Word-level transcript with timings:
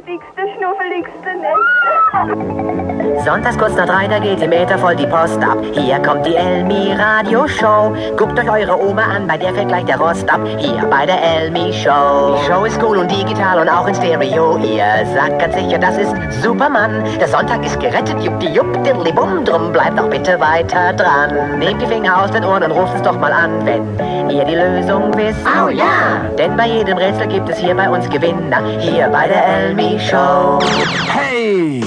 dickste, 0.00 0.42
schnuffeligste 0.56 1.30
Nächte. 1.42 3.24
Sonntags 3.24 3.58
kurz 3.58 3.74
nach 3.74 3.86
drei, 3.86 4.06
da 4.06 4.18
geht 4.18 4.40
im 4.42 4.52
Äther 4.52 4.78
voll 4.78 4.94
die 4.96 5.06
Post 5.06 5.42
ab. 5.42 5.58
Hier 5.72 5.98
kommt 6.00 6.24
die 6.26 6.34
Elmi 6.34 6.94
Radio 6.96 7.46
Show. 7.48 7.92
Guckt 8.16 8.38
euch 8.38 8.50
eure 8.50 8.80
Oma 8.80 9.02
an, 9.02 9.26
bei 9.26 9.36
der 9.36 9.52
fällt 9.54 9.68
gleich 9.68 9.84
der 9.84 9.98
Rost 9.98 10.32
ab. 10.32 10.40
Hier 10.58 10.84
bei 10.90 11.04
der 11.06 11.20
Elmi 11.20 11.72
Show. 11.72 12.36
Die 12.38 12.46
Show 12.46 12.64
ist 12.64 12.80
cool 12.82 12.98
und 12.98 13.10
digital 13.10 13.60
und 13.60 13.68
auch 13.68 13.86
in 13.86 13.94
Stereo. 13.94 14.58
Ihr 14.58 15.06
sagt 15.14 15.38
ganz 15.38 15.54
sicher, 15.54 15.78
das 15.78 15.98
ist 15.98 16.14
Superman. 16.42 17.04
Der 17.18 17.28
Sonntag 17.28 17.64
ist 17.64 17.80
gerettet, 17.80 18.20
juppdi 18.22 18.48
jupp, 18.48 18.84
diddlibum. 18.84 19.44
Drum 19.44 19.72
bleibt 19.72 19.98
auch 20.00 20.08
bitte 20.08 20.38
weiter 20.38 20.92
dran. 20.92 21.58
Nehmt 21.58 21.82
die 21.82 21.86
Finger 21.86 22.22
aus 22.22 22.30
den 22.30 22.44
Ohren 22.44 22.62
und 22.62 22.72
ruft 22.72 22.94
es 22.94 23.02
doch 23.02 23.18
mal 23.18 23.32
an, 23.32 23.66
wenn 23.66 24.30
ihr 24.30 24.44
die 24.44 24.54
Lösung 24.54 25.12
wisst. 25.16 25.44
Oh 25.46 25.68
ja! 25.68 26.22
Denn 26.38 26.56
bei 26.56 26.66
jedem 26.66 26.98
Rätsel 26.98 27.26
gibt 27.26 27.48
es 27.48 27.58
hier 27.58 27.74
bei 27.74 27.88
uns 27.88 28.08
Gewinner. 28.08 28.62
Hier 28.78 29.08
bei 29.08 29.26
der 29.26 29.44
Elmi 29.46 29.87
Show. 29.96 30.58
Hey! 31.06 31.82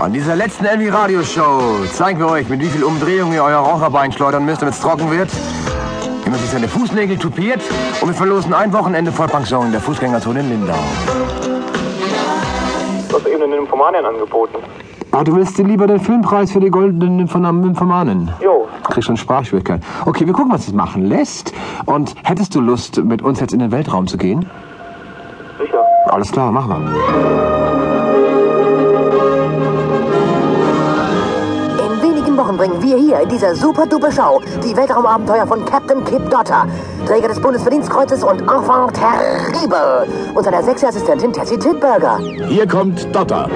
An 0.00 0.12
dieser 0.12 0.36
letzten 0.36 0.66
Elmi 0.66 0.88
Radio 0.88 1.22
Show 1.22 1.84
zeigen 1.92 2.18
wir 2.18 2.28
euch, 2.28 2.48
mit 2.48 2.60
wie 2.60 2.66
viel 2.66 2.84
Umdrehung 2.84 3.32
ihr 3.32 3.42
euer 3.42 3.58
Raucherbein 3.58 4.12
schleudern 4.12 4.44
müsst, 4.44 4.60
damit 4.60 4.74
es 4.74 4.80
trocken 4.80 5.10
wird. 5.10 5.30
Wie 6.24 6.30
man 6.30 6.38
sich 6.38 6.50
seine 6.50 6.68
Fußnägel 6.68 7.16
tupiert 7.16 7.60
und 8.02 8.08
wir 8.08 8.14
verlosen 8.14 8.52
ein 8.52 8.72
Wochenende 8.72 9.12
Vollpension 9.12 9.66
in 9.66 9.72
der 9.72 9.80
Fußgängerzone 9.80 10.40
in 10.40 10.48
Lindau. 10.50 10.74
Du 13.08 13.16
hast 13.16 13.26
eben 13.26 13.40
den 13.40 13.50
Nymphomanien 13.50 14.04
angeboten. 14.04 14.58
Ah, 15.12 15.24
du 15.24 15.34
willst 15.34 15.56
dir 15.56 15.64
lieber 15.64 15.86
den 15.86 16.00
Filmpreis 16.00 16.52
für 16.52 16.60
die 16.60 16.70
goldenen 16.70 17.16
Nymphomanen? 17.16 18.30
Jo. 18.42 18.68
Kriegst 18.84 19.06
schon 19.06 19.16
Sprachschwierigkeiten. 19.16 19.82
Okay, 20.04 20.26
wir 20.26 20.34
gucken, 20.34 20.52
was 20.52 20.66
sich 20.66 20.74
machen 20.74 21.06
lässt. 21.06 21.54
Und 21.86 22.14
hättest 22.24 22.54
du 22.54 22.60
Lust, 22.60 23.02
mit 23.02 23.22
uns 23.22 23.40
jetzt 23.40 23.54
in 23.54 23.60
den 23.60 23.72
Weltraum 23.72 24.06
zu 24.06 24.18
gehen? 24.18 24.44
Alles 26.08 26.32
klar, 26.32 26.50
machen 26.50 26.70
wir. 26.70 26.78
In 31.84 32.02
wenigen 32.02 32.36
Wochen 32.36 32.56
bringen 32.56 32.82
wir 32.82 32.96
hier 32.96 33.20
in 33.20 33.28
dieser 33.28 33.54
super-duper 33.54 34.10
Show 34.10 34.40
die 34.64 34.74
Weltraumabenteuer 34.76 35.46
von 35.46 35.64
Captain 35.64 36.04
Kip 36.04 36.30
Dotter, 36.30 36.66
Träger 37.06 37.28
des 37.28 37.40
Bundesverdienstkreuzes 37.40 38.24
und 38.24 38.40
Enfant 38.40 38.94
terrible 38.94 40.06
und 40.34 40.44
seiner 40.44 40.62
Sexy-Assistentin 40.62 41.32
Tessie 41.32 41.58
Titberger. 41.58 42.18
Hier 42.48 42.66
kommt 42.66 43.14
Dotter. 43.14 43.48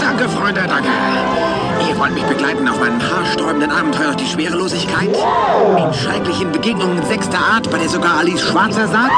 Danke, 0.00 0.28
Freunde, 0.28 0.62
danke. 0.66 0.88
Ihr 1.88 1.98
wollt 1.98 2.14
mich 2.14 2.24
begleiten 2.24 2.68
auf 2.68 2.78
meinem 2.80 3.00
haarsträubenden 3.02 3.70
Abenteuer 3.70 4.12
durch 4.12 4.16
die 4.16 4.26
Schwerelosigkeit? 4.26 5.10
In 5.78 5.94
schrecklichen 5.94 6.52
Begegnungen 6.52 7.04
sechster 7.04 7.38
Art, 7.38 7.70
bei 7.70 7.78
der 7.78 7.88
sogar 7.88 8.18
Alice 8.18 8.40
Schwarzer 8.40 8.88
sagt? 8.88 9.12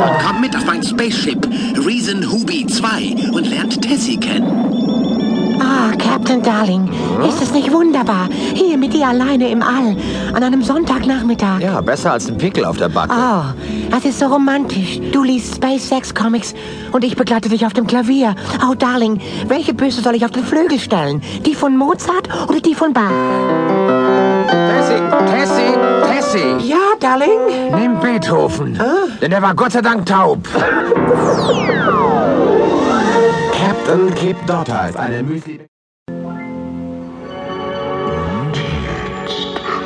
Dann 0.00 0.26
kommt 0.26 0.40
mit 0.40 0.56
auf 0.56 0.64
mein 0.66 0.82
Spaceship 0.82 1.46
Reason 1.84 2.30
Hubi 2.30 2.66
2 2.66 3.32
und 3.32 3.48
lernt 3.48 3.80
Tessie 3.82 4.18
kennen. 4.18 5.33
Ah, 5.76 5.90
Captain 5.98 6.40
Darling, 6.40 6.88
ist 7.28 7.42
es 7.42 7.52
nicht 7.52 7.72
wunderbar? 7.72 8.28
Hier 8.54 8.78
mit 8.78 8.92
dir 8.94 9.08
alleine 9.08 9.48
im 9.50 9.60
All, 9.60 9.96
an 10.32 10.42
einem 10.42 10.62
Sonntagnachmittag. 10.62 11.60
Ja, 11.60 11.80
besser 11.80 12.12
als 12.12 12.28
ein 12.28 12.38
Pickel 12.38 12.64
auf 12.64 12.76
der 12.76 12.88
Backe. 12.88 13.12
Oh, 13.12 13.42
das 13.90 14.04
ist 14.04 14.20
so 14.20 14.26
romantisch. 14.26 15.00
Du 15.10 15.24
liest 15.24 15.56
Space 15.56 15.88
Sex 15.88 16.14
Comics 16.14 16.54
und 16.92 17.02
ich 17.02 17.16
begleite 17.16 17.48
dich 17.48 17.66
auf 17.66 17.72
dem 17.72 17.88
Klavier. 17.88 18.36
Oh, 18.62 18.74
Darling, 18.74 19.20
welche 19.48 19.74
Büste 19.74 20.00
soll 20.00 20.14
ich 20.14 20.24
auf 20.24 20.30
den 20.30 20.44
Flügel 20.44 20.78
stellen? 20.78 21.20
Die 21.44 21.56
von 21.56 21.76
Mozart 21.76 22.28
oder 22.48 22.60
die 22.60 22.74
von 22.74 22.92
Bach? 22.92 23.10
Tessie, 24.48 25.02
Tessie, 25.26 25.74
Tessie. 26.08 26.68
Ja, 26.68 26.76
Darling? 27.00 27.40
Nimm 27.74 27.98
Beethoven. 27.98 28.78
Denn 29.20 29.32
er 29.32 29.42
war 29.42 29.54
Gott 29.56 29.72
sei 29.72 29.80
Dank 29.80 30.06
taub. 30.06 30.48
Captain 33.84 34.14
Kip 34.14 34.46
Dotter 34.46 34.88
ist 34.88 34.96
eine 34.96 35.22
Müsli... 35.22 35.60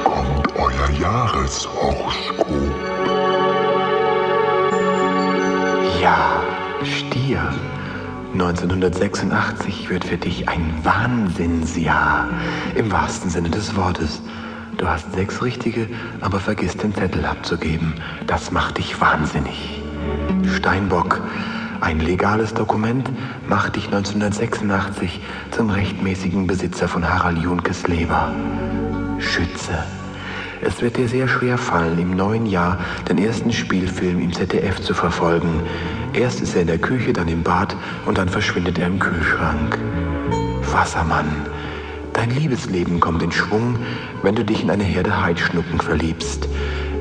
kommt 0.04 0.56
euer 0.56 0.90
Jahreshoroskop. 1.00 2.46
Ja, 6.00 6.44
Stier. 6.84 7.52
1986 8.34 9.90
wird 9.90 10.04
für 10.04 10.16
dich 10.16 10.48
ein 10.48 10.72
Wahnsinnsjahr. 10.84 12.28
Im 12.76 12.92
wahrsten 12.92 13.30
Sinne 13.30 13.50
des 13.50 13.74
Wortes. 13.74 14.22
Du 14.76 14.86
hast 14.86 15.12
sechs 15.12 15.42
richtige, 15.42 15.88
aber 16.20 16.38
vergiss 16.38 16.76
den 16.76 16.94
Zettel 16.94 17.24
abzugeben. 17.24 17.94
Das 18.28 18.52
macht 18.52 18.78
dich 18.78 19.00
wahnsinnig. 19.00 19.82
Steinbock. 20.54 21.20
Ein 21.80 22.00
legales 22.00 22.54
Dokument 22.54 23.08
macht 23.48 23.76
dich 23.76 23.86
1986 23.86 25.20
zum 25.52 25.70
rechtmäßigen 25.70 26.46
Besitzer 26.46 26.88
von 26.88 27.08
Harald 27.08 27.38
Junkes 27.38 27.86
Leber. 27.86 28.32
Schütze. 29.18 29.84
Es 30.60 30.82
wird 30.82 30.96
dir 30.96 31.08
sehr 31.08 31.28
schwer 31.28 31.56
fallen, 31.56 31.98
im 32.00 32.16
neuen 32.16 32.46
Jahr 32.46 32.78
den 33.08 33.18
ersten 33.18 33.52
Spielfilm 33.52 34.20
im 34.20 34.32
ZDF 34.32 34.80
zu 34.80 34.92
verfolgen. 34.92 35.62
Erst 36.14 36.40
ist 36.40 36.56
er 36.56 36.62
in 36.62 36.66
der 36.66 36.78
Küche, 36.78 37.12
dann 37.12 37.28
im 37.28 37.44
Bad 37.44 37.76
und 38.06 38.18
dann 38.18 38.28
verschwindet 38.28 38.78
er 38.78 38.88
im 38.88 38.98
Kühlschrank. 38.98 39.78
Wassermann. 40.72 41.30
Dein 42.12 42.30
Liebesleben 42.30 42.98
kommt 42.98 43.22
in 43.22 43.30
Schwung, 43.30 43.76
wenn 44.24 44.34
du 44.34 44.44
dich 44.44 44.64
in 44.64 44.70
eine 44.70 44.82
Herde 44.82 45.22
Heidschnucken 45.22 45.80
verliebst. 45.80 46.47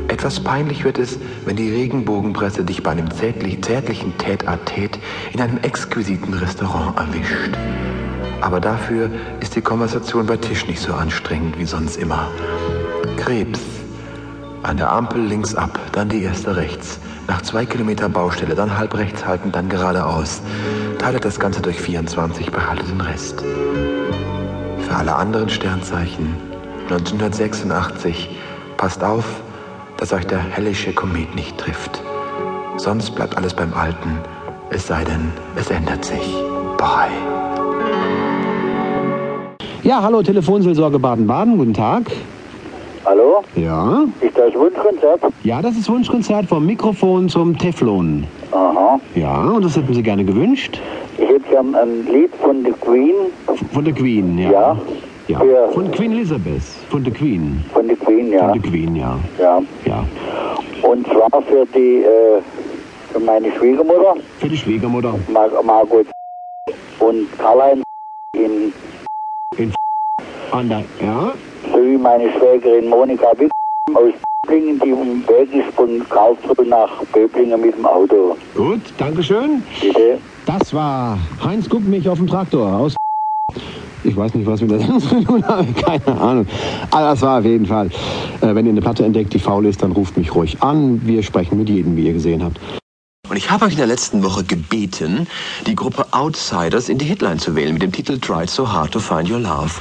Etwas 0.08 0.40
peinlich 0.40 0.86
wird 0.86 1.00
es, 1.00 1.20
wenn 1.46 1.58
die 1.58 1.70
Regenbogenpresse 1.70 2.64
dich 2.64 2.82
bei 2.82 2.92
einem 2.92 3.12
zärtlich, 3.12 3.62
zärtlichen 3.62 4.14
Tête-à-Tête 4.18 5.00
in 5.34 5.42
einem 5.42 5.58
exquisiten 5.58 6.34
Restaurant 6.34 6.98
erwischt. 6.98 7.58
Aber 8.40 8.62
dafür 8.62 9.10
ist 9.42 9.56
die 9.56 9.62
Konversation 9.62 10.26
bei 10.26 10.38
Tisch 10.38 10.66
nicht 10.68 10.80
so 10.80 10.94
anstrengend 10.94 11.60
wie 11.60 11.66
sonst 11.66 11.98
immer. 11.98 12.30
Krebs. 13.18 13.60
An 14.64 14.78
der 14.78 14.92
Ampel 14.92 15.22
links 15.22 15.56
ab, 15.56 15.78
dann 15.92 16.10
die 16.10 16.24
erste 16.24 16.56
rechts. 16.56 17.00
Nach 17.28 17.42
zwei 17.42 17.66
Kilometer 17.66 18.08
Baustelle, 18.08 18.56
dann 18.56 18.78
halb 18.78 18.96
rechts 18.96 19.26
halten, 19.26 19.52
dann 19.52 19.68
geradeaus. 19.68 20.42
Teilt 21.00 21.26
das 21.26 21.40
Ganze 21.40 21.62
durch 21.62 21.80
24, 21.80 22.52
behaltet 22.52 22.90
den 22.90 23.02
Rest. 23.02 23.44
Für 24.88 24.96
alle 24.96 25.16
anderen 25.16 25.50
Sternzeichen 25.50 26.36
1986, 26.90 28.30
passt 28.78 29.04
auf, 29.04 29.26
dass 29.98 30.14
euch 30.14 30.26
der 30.26 30.40
hellische 30.40 30.94
Komet 30.94 31.36
nicht 31.36 31.58
trifft. 31.58 32.02
Sonst 32.78 33.16
bleibt 33.16 33.36
alles 33.36 33.54
beim 33.54 33.74
Alten, 33.74 34.20
es 34.70 34.88
sei 34.88 35.04
denn, 35.04 35.32
es 35.56 35.70
ändert 35.72 36.06
sich. 36.06 36.36
Bye. 36.78 37.10
Ja, 39.84 40.02
hallo, 40.02 40.22
Telefonseelsorge 40.22 41.00
Baden-Baden, 41.00 41.58
guten 41.58 41.74
Tag. 41.74 42.04
Hallo? 43.06 43.42
Ja? 43.56 44.04
Ist 44.20 44.38
das 44.38 44.54
Wunschkonzert? 44.54 45.22
Ja, 45.44 45.62
das 45.62 45.78
ist 45.78 45.90
Wunschkonzert 45.90 46.46
vom 46.46 46.66
Mikrofon 46.66 47.30
zum 47.30 47.58
Teflon. 47.58 48.26
Aha. 48.52 49.00
Ja, 49.16 49.44
und 49.44 49.64
das 49.64 49.78
hätten 49.78 49.94
Sie 49.94 50.04
gerne 50.04 50.26
gewünscht? 50.26 50.80
Ich 51.18 51.28
hätte 51.28 51.50
gern 51.50 51.74
ein 51.74 52.06
Lied 52.12 52.32
von 52.36 52.64
The 52.66 52.72
Queen. 52.72 53.16
Von 53.72 53.86
der 53.86 53.94
Queen, 53.94 54.38
ja. 54.38 54.52
Ja. 54.52 54.78
Ja, 55.28 55.40
Für- 55.40 55.70
von 55.74 55.92
Queen 55.92 56.14
Elizabeth, 56.14 56.62
von 56.90 57.04
der 57.04 57.14
Queen. 57.14 57.64
Von 57.74 57.88
The 57.88 57.96
Queen, 57.96 58.32
ja. 58.32 58.40
Von 58.50 58.62
der 58.62 58.72
Queen, 58.72 58.96
ja. 58.96 59.20
Ja. 59.40 59.62
Ja. 59.86 60.06
Und 60.84 61.06
zwar 61.08 61.42
für 61.42 61.66
die, 61.76 62.04
äh, 62.04 62.42
für 63.12 63.20
meine 63.20 63.52
Schwiegermutter, 63.52 64.16
Für 64.40 64.48
die 64.50 64.58
Schwiegermutter. 64.58 65.16
Mar 65.28 65.50
Margot 65.64 66.06
und 67.00 67.28
Karl-Heinz 67.38 67.84
in, 68.36 68.72
In 69.58 69.74
an 70.52 70.70
der, 70.70 70.84
ja? 71.06 71.34
sowie 71.74 71.98
meine 71.98 72.32
Schwägerin 72.32 72.88
Monika 72.90 73.28
Wick 73.38 73.52
aus 73.96 74.14
Böblingen, 74.48 74.80
die 74.80 74.90
im 74.92 75.28
Weg 75.28 75.54
ist 75.54 75.76
von 75.76 76.08
Karlsruhe 76.10 76.66
nach 76.68 76.90
Böblingen 77.14 77.60
mit 77.60 77.76
dem 77.76 77.86
Auto. 77.86 78.38
Gut, 78.56 78.82
Dankeschön. 78.98 79.62
Bitte. 79.82 80.20
Das 80.46 80.74
war 80.74 81.18
Heinz 81.44 81.68
Guck 81.70 81.84
mich 81.86 82.08
auf 82.08 82.18
dem 82.18 82.28
Traktor 82.28 82.74
aus. 82.78 82.97
Ich 84.08 84.16
weiß 84.16 84.34
nicht, 84.36 84.48
was 84.48 84.62
wir 84.62 84.70
da 84.70 84.80
sonst 84.80 85.10
zu 85.10 85.22
tun 85.22 85.46
haben, 85.46 85.76
keine 85.76 86.08
Ahnung. 86.08 86.48
Aber 86.92 87.08
das 87.10 87.22
war 87.22 87.40
auf 87.40 87.46
jeden 87.46 87.66
Fall. 87.66 87.88
Äh, 88.42 88.56
wenn 88.56 88.66
ihr 88.66 88.72
eine 88.72 88.82
Platte 88.82 89.04
entdeckt, 89.04 89.34
die 89.34 89.40
faul 89.40 89.66
ist, 89.66 89.84
dann 89.84 89.92
ruft 89.92 90.18
mich 90.18 90.34
ruhig 90.34 90.64
an. 90.64 91.02
Wir 91.06 91.24
sprechen 91.24 91.58
mit 91.58 91.70
jedem, 91.70 91.98
wie 91.98 92.08
ihr 92.08 92.14
gesehen 92.14 92.42
habt. 92.42 92.58
Und 93.30 93.36
ich 93.36 93.52
habe 93.52 93.66
euch 93.66 93.74
in 93.74 93.80
der 93.80 93.88
letzten 93.88 94.24
Woche 94.24 94.46
gebeten, 94.46 95.28
die 95.66 95.76
Gruppe 95.76 96.06
Outsiders 96.12 96.88
in 96.88 96.98
die 96.98 97.04
Hitline 97.04 97.38
zu 97.38 97.56
wählen 97.56 97.74
mit 97.74 97.82
dem 97.82 97.92
Titel 97.92 98.18
Tried 98.18 98.50
So 98.50 98.72
Hard 98.72 98.94
to 98.94 99.00
Find 99.00 99.30
Your 99.30 99.40
Love. 99.40 99.72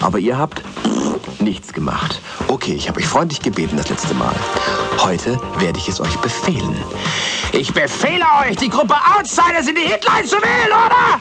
Aber 0.00 0.20
ihr 0.20 0.38
habt 0.38 0.62
nichts 1.40 1.72
gemacht. 1.72 2.20
Okay, 2.46 2.74
ich 2.74 2.88
habe 2.88 3.00
euch 3.00 3.08
freundlich 3.08 3.42
gebeten 3.42 3.76
das 3.76 3.88
letzte 3.88 4.14
Mal. 4.14 4.34
Heute 4.98 5.36
werde 5.58 5.80
ich 5.80 5.88
es 5.88 6.00
euch 6.00 6.16
befehlen. 6.18 6.76
Ich 7.52 7.74
befehle 7.74 8.24
euch, 8.46 8.56
die 8.56 8.68
Gruppe 8.68 8.94
Outsiders 9.18 9.66
in 9.66 9.74
die 9.74 9.80
Hitline 9.80 10.24
zu 10.24 10.36
wählen, 10.36 10.68
oder? 10.68 11.20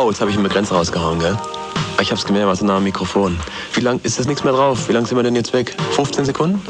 Oh, 0.00 0.10
jetzt 0.10 0.20
habe 0.20 0.30
ich 0.30 0.36
ihn 0.36 0.44
begrenzt 0.44 0.70
rausgehauen, 0.70 1.18
gell? 1.18 1.36
Ich 2.00 2.12
hab's 2.12 2.24
gemerkt, 2.24 2.46
was 2.46 2.62
nah 2.62 2.76
am 2.76 2.84
Mikrofon. 2.84 3.36
Wie 3.72 3.80
lang 3.80 3.98
ist 4.04 4.16
das 4.16 4.28
nichts 4.28 4.44
mehr 4.44 4.52
drauf? 4.52 4.88
Wie 4.88 4.92
lang 4.92 5.04
sind 5.04 5.16
wir 5.16 5.24
denn 5.24 5.34
jetzt 5.34 5.52
weg? 5.52 5.74
15 5.90 6.24
Sekunden? 6.24 6.62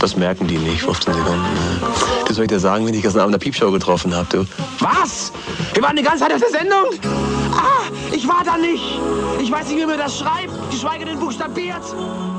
Das 0.00 0.16
merken 0.16 0.48
die 0.48 0.58
nicht, 0.58 0.82
15 0.82 1.14
Sekunden. 1.14 1.42
ne? 1.42 1.88
Du 2.26 2.34
soll 2.34 2.44
ich 2.44 2.48
dir 2.48 2.58
sagen, 2.58 2.84
wen 2.84 2.92
ich 2.92 3.02
gestern 3.02 3.20
Abend 3.20 3.34
in 3.34 3.38
der 3.38 3.44
Piepshow 3.44 3.70
getroffen 3.70 4.12
habe, 4.12 4.26
du? 4.28 4.44
Was? 4.80 5.32
Wir 5.72 5.82
waren 5.84 5.94
die 5.94 6.02
ganze 6.02 6.24
Zeit 6.24 6.32
auf 6.32 6.40
der 6.40 6.50
Sendung? 6.50 6.86
Ah, 7.56 7.84
ich 8.10 8.26
war 8.26 8.42
da 8.44 8.56
nicht. 8.56 8.82
Ich 9.40 9.52
weiß 9.52 9.68
nicht, 9.68 9.78
wie 9.78 9.86
man 9.86 9.98
das 9.98 10.18
schreibt, 10.18 10.70
geschweige 10.72 11.04
denn 11.04 11.20
buchstabiert. 11.20 11.82
Ah. 11.96 12.33